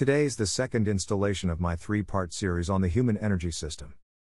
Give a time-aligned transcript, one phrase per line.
[0.00, 3.92] Today is the second installation of my three part series on the human energy system.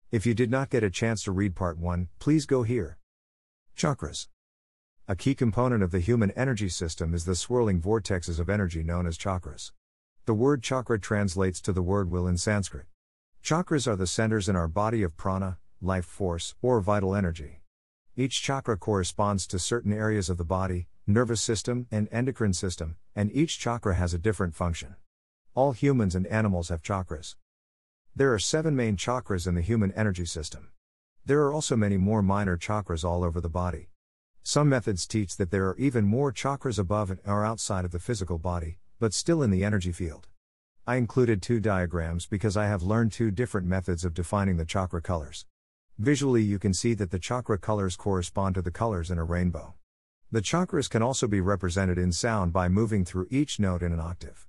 [0.09, 2.97] If you did not get a chance to read part 1, please go here.
[3.77, 4.27] Chakras.
[5.07, 9.05] A key component of the human energy system is the swirling vortexes of energy known
[9.05, 9.71] as chakras.
[10.25, 12.87] The word chakra translates to the word will in Sanskrit.
[13.43, 17.61] Chakras are the centers in our body of prana, life force, or vital energy.
[18.15, 23.31] Each chakra corresponds to certain areas of the body, nervous system, and endocrine system, and
[23.31, 24.95] each chakra has a different function.
[25.53, 27.35] All humans and animals have chakras.
[28.15, 30.69] There are seven main chakras in the human energy system.
[31.25, 33.89] There are also many more minor chakras all over the body.
[34.43, 37.99] Some methods teach that there are even more chakras above and are outside of the
[37.99, 40.29] physical body, but still in the energy field.
[40.87, 45.01] I included two diagrams because I have learned two different methods of defining the chakra
[45.01, 45.45] colors.
[45.99, 49.73] Visually, you can see that the chakra colors correspond to the colors in a rainbow.
[50.31, 53.99] The chakras can also be represented in sound by moving through each note in an
[53.99, 54.47] octave.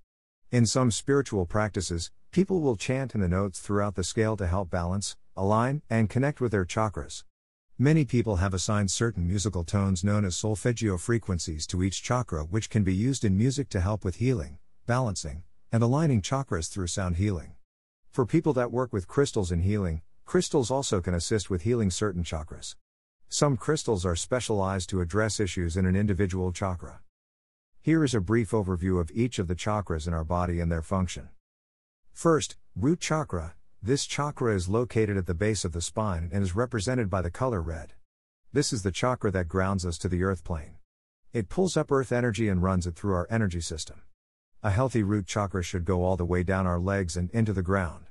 [0.53, 4.69] In some spiritual practices, people will chant in the notes throughout the scale to help
[4.69, 7.25] balance, align, and connect with their chakras.
[7.78, 12.69] Many people have assigned certain musical tones known as solfeggio frequencies to each chakra, which
[12.69, 17.16] can be used in music to help with healing, balancing, and aligning chakras through sound
[17.16, 17.55] healing.
[18.11, 22.25] For people that work with crystals in healing, crystals also can assist with healing certain
[22.25, 22.75] chakras.
[23.31, 27.00] Some crystals are specialized to address issues in an individual chakra.
[27.84, 30.83] Here is a brief overview of each of the chakras in our body and their
[30.83, 31.30] function.
[32.12, 33.56] First, root chakra.
[33.83, 37.30] This chakra is located at the base of the spine and is represented by the
[37.33, 37.94] color red.
[38.53, 40.77] This is the chakra that grounds us to the earth plane.
[41.33, 44.03] It pulls up earth energy and runs it through our energy system.
[44.62, 47.62] A healthy root chakra should go all the way down our legs and into the
[47.62, 48.05] ground.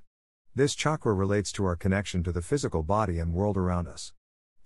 [0.53, 4.11] This chakra relates to our connection to the physical body and world around us.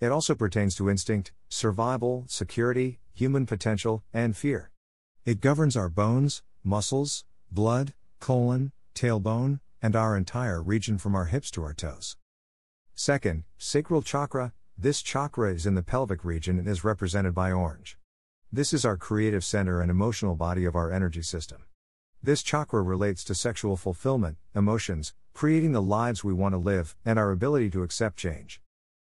[0.00, 4.72] It also pertains to instinct, survival, security, human potential, and fear.
[5.26, 11.50] It governs our bones, muscles, blood, colon, tailbone, and our entire region from our hips
[11.50, 12.16] to our toes.
[12.94, 14.52] Second, sacral chakra.
[14.78, 17.98] This chakra is in the pelvic region and is represented by orange.
[18.52, 21.64] This is our creative center and emotional body of our energy system.
[22.22, 27.18] This chakra relates to sexual fulfillment, emotions, creating the lives we want to live, and
[27.18, 28.60] our ability to accept change.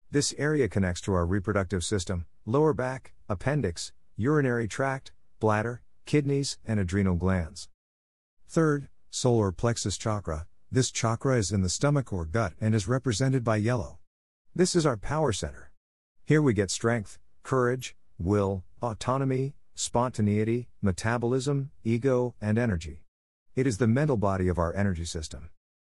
[0.09, 5.12] This area connects to our reproductive system, lower back, appendix, urinary tract,
[5.42, 7.69] bladder, kidneys, and adrenal glands.
[8.47, 10.47] Third, solar plexus chakra.
[10.72, 14.00] This chakra is in the stomach or gut and is represented by yellow.
[14.56, 15.72] This is our power center.
[16.25, 23.03] Here we get strength, courage, will, autonomy, spontaneity, metabolism, ego, and energy.
[23.56, 25.50] It is the mental body of our energy system.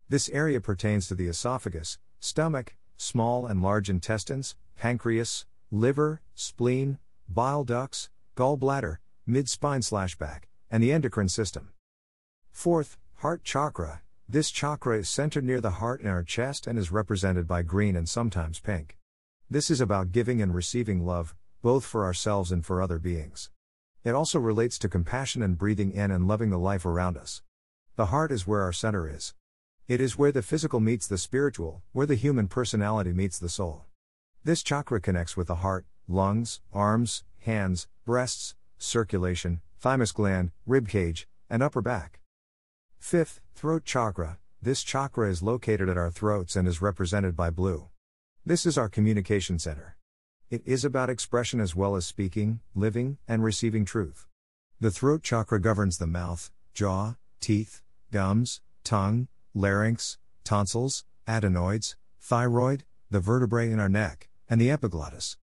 [0.09, 6.97] This area pertains to the esophagus, stomach, small and large intestines, pancreas, liver, spleen,
[7.27, 11.69] bile ducts, gallbladder, mid spine slash back, and the endocrine system.
[12.49, 14.01] Fourth, heart chakra.
[14.29, 17.95] This chakra is centered near the heart in our chest and is represented by green
[17.95, 18.97] and sometimes pink.
[19.49, 23.49] This is about giving and receiving love, both for ourselves and for other beings.
[24.03, 27.41] It also relates to compassion and breathing in and loving the life around us.
[27.97, 29.33] The heart is where our center is.
[29.87, 33.85] It is where the physical meets the spiritual, where the human personality meets the soul.
[34.43, 41.27] This chakra connects with the heart, lungs, arms, hands, breasts, circulation, thymus gland, rib cage,
[41.49, 42.19] and upper back.
[42.99, 44.37] Fifth, throat chakra.
[44.61, 47.89] This chakra is located at our throats and is represented by blue.
[48.45, 49.97] This is our communication center.
[50.49, 54.25] It is about expression as well as speaking, living, and receiving truth.
[54.79, 63.19] The throat chakra governs the mouth, jaw, teeth, gums, tongue, larynx, tonsils, adenoids, thyroid, the
[63.19, 65.37] vertebrae in our neck, and the epiglottis.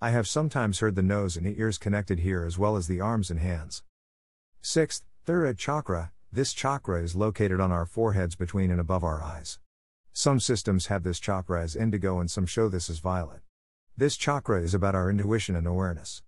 [0.00, 3.00] I have sometimes heard the nose and the ears connected here as well as the
[3.00, 3.82] arms and hands.
[4.62, 6.12] Sixth, third chakra.
[6.30, 9.58] This chakra is located on our foreheads between and above our eyes.
[10.12, 13.40] Some systems have this chakra as indigo and some show this as violet.
[13.96, 16.22] This chakra is about our intuition and awareness.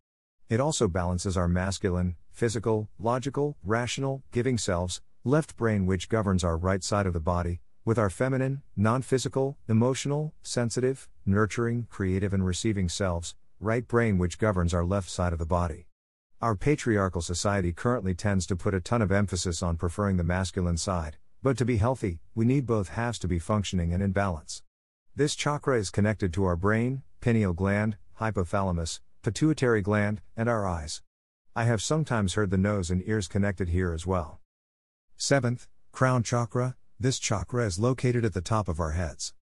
[0.49, 6.57] It also balances our masculine, physical, logical, rational, giving selves, left brain, which governs our
[6.57, 12.45] right side of the body, with our feminine, non physical, emotional, sensitive, nurturing, creative, and
[12.45, 15.86] receiving selves, right brain which governs our left side of the body.
[16.41, 20.78] Our patriarchal society currently tends to put a ton of emphasis on preferring the masculine
[20.78, 24.62] side, but to be healthy, we need both halves to be functioning and in balance.
[25.15, 31.03] This chakra is connected to our brain, pineal gland, hypothalamus, pituitary gland, and our eyes.
[31.54, 34.41] I have sometimes heard the nose and ears connected here as well.
[35.18, 36.77] Seventh, crown chakra.
[36.98, 39.34] This chakra is located at the top of our heads.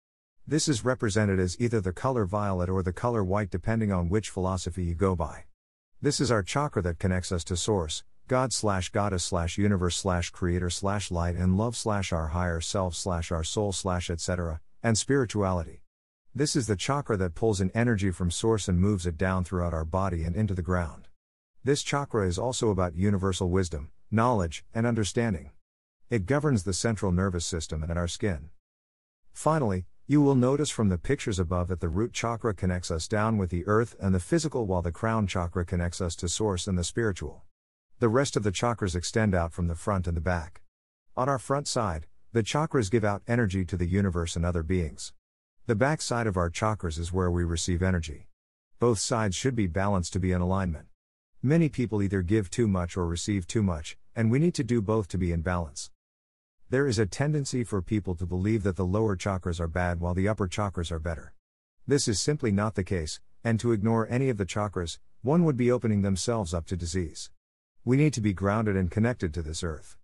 [0.51, 4.31] This is represented as either the color violet or the color white depending on which
[4.31, 5.45] philosophy you go by.
[6.01, 10.31] This is our chakra that connects us to Source, God slash goddess slash universe slash
[10.31, 14.97] creator slash light and love slash our higher self slash our soul slash etc., and
[14.97, 15.83] spirituality.
[16.35, 19.75] This is the chakra that pulls in energy from source and moves it down throughout
[19.75, 21.09] our body and into the ground.
[21.63, 25.51] This chakra is also about universal wisdom, knowledge, and understanding.
[26.09, 28.49] It governs the central nervous system and our skin.
[29.35, 33.37] Finally, you will notice from the pictures above that the root chakra connects us down
[33.37, 36.79] with the earth and the physical, while the crown chakra connects us to source and
[36.79, 37.43] the spiritual.
[37.99, 40.63] The rest of the chakras extend out from the front and the back.
[41.15, 45.13] On our front side, the chakras give out energy to the universe and other beings.
[45.67, 48.29] The back side of our chakras is where we receive energy.
[48.79, 50.87] Both sides should be balanced to be in alignment.
[51.43, 54.81] Many people either give too much or receive too much, and we need to do
[54.81, 55.91] both to be in balance.
[56.71, 60.13] There is a tendency for people to believe that the lower chakras are bad while
[60.13, 61.33] the upper chakras are better.
[61.87, 65.57] This is simply not the case, and to ignore any of the chakras, one would
[65.57, 67.31] be opening themselves up to disease.
[67.87, 69.97] We need to be grounded and connected to this earth.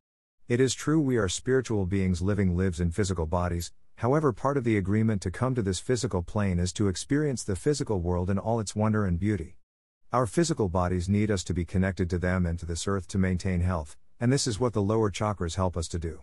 [0.48, 4.64] It is true we are spiritual beings living lives in physical bodies, however, part of
[4.64, 8.38] the agreement to come to this physical plane is to experience the physical world in
[8.38, 9.58] all its wonder and beauty.
[10.14, 13.18] Our physical bodies need us to be connected to them and to this earth to
[13.18, 16.22] maintain health, and this is what the lower chakras help us to do.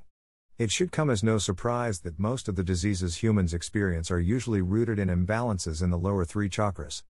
[0.61, 4.61] It should come as no surprise that most of the diseases humans experience are usually
[4.61, 7.01] rooted in imbalances in the lower three chakras.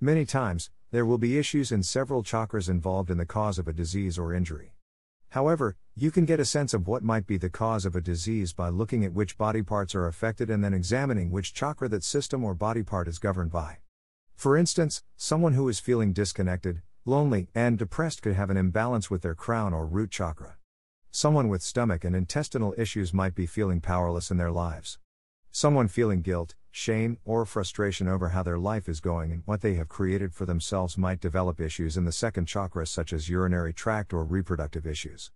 [0.00, 3.74] Many times, there will be issues in several chakras involved in the cause of a
[3.74, 4.72] disease or injury.
[5.28, 8.54] However, you can get a sense of what might be the cause of a disease
[8.54, 12.42] by looking at which body parts are affected and then examining which chakra that system
[12.42, 13.76] or body part is governed by.
[14.36, 19.20] For instance, someone who is feeling disconnected, lonely, and depressed could have an imbalance with
[19.20, 20.56] their crown or root chakra.
[21.12, 25.00] Someone with stomach and intestinal issues might be feeling powerless in their lives.
[25.50, 29.74] Someone feeling guilt, shame, or frustration over how their life is going and what they
[29.74, 34.12] have created for themselves might develop issues in the second chakra, such as urinary tract
[34.12, 35.32] or reproductive issues.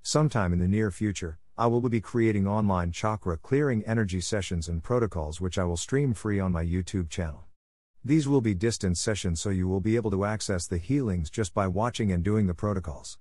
[0.00, 4.82] Sometime in the near future, I will be creating online chakra clearing energy sessions and
[4.82, 7.44] protocols which I will stream free on my YouTube channel.
[8.02, 11.52] These will be distance sessions so you will be able to access the healings just
[11.52, 13.18] by watching and doing the protocols.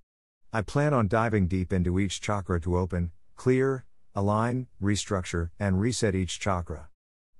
[0.55, 6.13] I plan on diving deep into each chakra to open, clear, align, restructure, and reset
[6.13, 6.89] each chakra.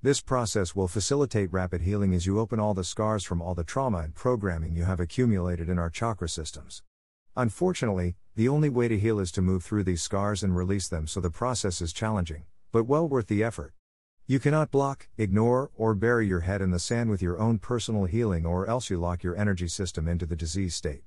[0.02, 3.64] This process will facilitate rapid healing as you open all the scars from all the
[3.64, 6.82] trauma and programming you have accumulated in our chakra systems.
[7.38, 11.06] Unfortunately, the only way to heal is to move through these scars and release them,
[11.06, 13.76] so the process is challenging, but well worth the effort.
[14.26, 18.06] You cannot block, ignore, or bury your head in the sand with your own personal
[18.06, 21.04] healing, or else you lock your energy system into the disease state.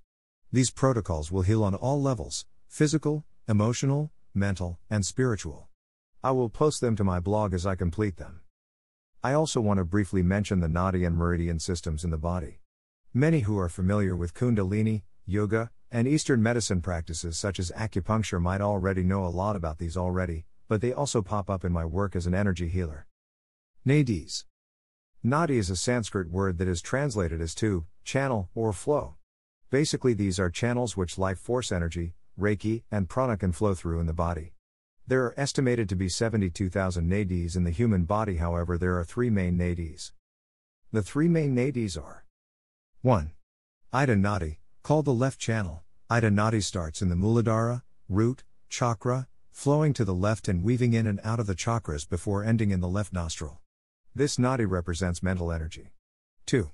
[0.52, 5.69] These protocols will heal on all levels physical, emotional, mental, and spiritual.
[6.22, 8.40] I will post them to my blog as I complete them.
[9.22, 12.60] I also want to briefly mention the Nadi and Meridian systems in the body.
[13.12, 18.60] Many who are familiar with Kundalini, yoga, and Eastern medicine practices such as acupuncture might
[18.60, 22.14] already know a lot about these already, but they also pop up in my work
[22.14, 23.06] as an energy healer.
[23.87, 24.44] Nadis.
[25.25, 29.16] Nadi is a Sanskrit word that is translated as to, channel, or flow.
[29.70, 34.06] Basically, these are channels which life force energy, Reiki, and prana can flow through in
[34.06, 34.52] the body.
[35.06, 39.30] There are estimated to be 72,000 nadis in the human body, however, there are three
[39.30, 40.12] main nadis.
[40.92, 42.24] The three main nadis are
[43.02, 43.32] 1.
[43.92, 45.82] Ida Nadi, called the left channel.
[46.11, 51.06] Ida Nadi starts in the Muladhara, root, chakra, flowing to the left and weaving in
[51.06, 53.61] and out of the chakras before ending in the left nostril.
[54.14, 55.92] This nadi represents mental energy.
[56.46, 56.70] 2.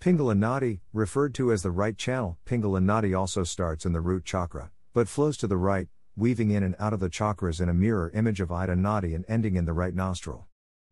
[0.00, 4.24] Pingala Nadi, referred to as the right channel, Pingala Nadi also starts in the root
[4.24, 7.74] chakra, but flows to the right, weaving in and out of the chakras in a
[7.74, 10.46] mirror image of Ida Nadi and ending in the right nostril.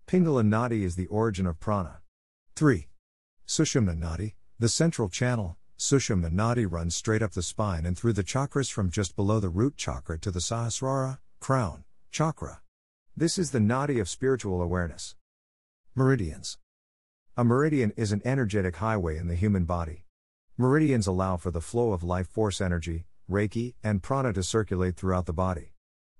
[0.06, 2.00] Pingala Nadi is the origin of prana.
[2.56, 2.88] 3.
[3.46, 8.24] Sushumna Nadi, the central channel, Sushumna Nadi runs straight up the spine and through the
[8.24, 12.60] chakras from just below the root chakra to the Sahasrara, crown, chakra.
[13.16, 15.14] This is the Nadi of spiritual awareness.
[15.94, 16.58] Meridians.
[17.36, 20.04] A meridian is an energetic highway in the human body.
[20.56, 25.26] Meridians allow for the flow of life force energy, Reiki, and prana to circulate throughout
[25.26, 25.72] the body.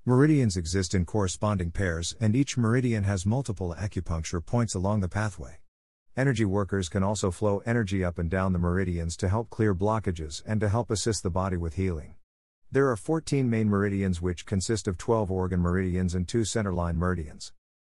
[0.05, 5.61] Meridians exist in corresponding pairs, and each meridian has multiple acupuncture points along the pathway.
[6.17, 10.43] Energy workers can also flow energy up and down the meridians to help clear blockages
[10.45, 12.17] and to help assist the body with healing.
[12.73, 17.53] There are 14 main meridians, which consist of 12 organ meridians and 2 centerline meridians.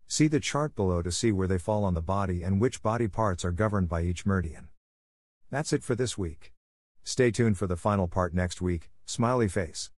[0.09, 3.09] See the chart below to see where they fall on the body and which body
[3.09, 4.69] parts are governed by each meridian.
[5.51, 6.53] That's it for this week.
[7.03, 8.89] Stay tuned for the final part next week.
[9.05, 9.91] Smiley face.